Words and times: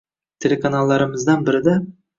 Telekanallarimizdan 0.45 1.49
birida 1.51 1.81